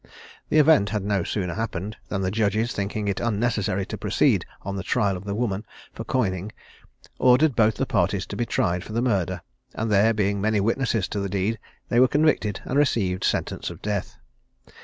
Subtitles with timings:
[0.49, 4.75] The event had no sooner happened, than the judges, thinking it unnecessary to proceed on
[4.75, 6.51] the trial of the woman for coining,
[7.19, 9.43] ordered both the parties to be tried for the murder;
[9.75, 11.59] and there being many witnesses to the deed,
[11.89, 14.17] they were convicted, and received sentence of death.